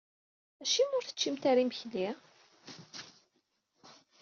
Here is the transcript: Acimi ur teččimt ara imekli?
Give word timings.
Acimi 0.63 0.95
ur 0.97 1.05
teččimt 1.05 1.43
ara 1.49 1.61
imekli? 1.63 2.07